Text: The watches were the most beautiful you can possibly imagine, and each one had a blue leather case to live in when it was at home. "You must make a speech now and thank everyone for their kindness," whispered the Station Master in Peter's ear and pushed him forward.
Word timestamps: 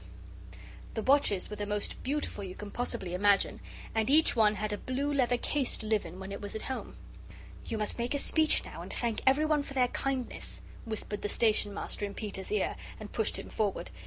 The 0.95 1.03
watches 1.03 1.51
were 1.51 1.57
the 1.57 1.67
most 1.67 2.01
beautiful 2.01 2.43
you 2.43 2.55
can 2.55 2.71
possibly 2.71 3.13
imagine, 3.13 3.59
and 3.93 4.09
each 4.09 4.35
one 4.35 4.55
had 4.55 4.73
a 4.73 4.77
blue 4.79 5.13
leather 5.13 5.37
case 5.37 5.77
to 5.77 5.85
live 5.85 6.07
in 6.07 6.19
when 6.19 6.31
it 6.31 6.41
was 6.41 6.55
at 6.55 6.63
home. 6.63 6.95
"You 7.67 7.77
must 7.77 7.99
make 7.99 8.15
a 8.15 8.17
speech 8.17 8.65
now 8.65 8.81
and 8.81 8.91
thank 8.91 9.21
everyone 9.27 9.61
for 9.61 9.75
their 9.75 9.89
kindness," 9.89 10.63
whispered 10.85 11.21
the 11.21 11.29
Station 11.29 11.71
Master 11.71 12.03
in 12.03 12.15
Peter's 12.15 12.51
ear 12.51 12.77
and 12.99 13.11
pushed 13.11 13.37
him 13.37 13.51
forward. 13.51 13.91